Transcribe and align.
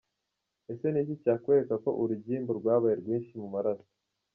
Ese 0.71 0.85
ni 0.89 0.99
iki 1.03 1.15
cyakwereka 1.23 1.73
ko 1.83 1.89
urugimbu 2.01 2.51
rwabaye 2.59 2.95
rwinshi 3.01 3.31
mu 3.41 3.47
maraso?. 3.53 3.89